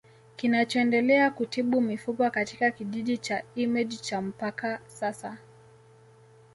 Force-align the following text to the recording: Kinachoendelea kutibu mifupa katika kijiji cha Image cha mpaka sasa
Kinachoendelea 0.35 1.31
kutibu 1.31 1.81
mifupa 1.81 2.29
katika 2.29 2.71
kijiji 2.71 3.17
cha 3.17 3.43
Image 3.55 3.95
cha 3.97 4.21
mpaka 4.21 4.81
sasa 4.87 5.37